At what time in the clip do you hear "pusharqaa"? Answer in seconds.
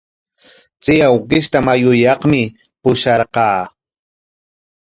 2.81-3.59